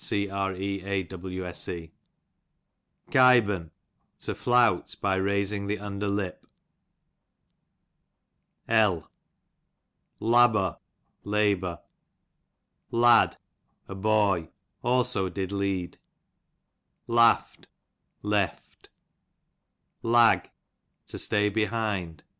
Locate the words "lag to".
20.01-21.19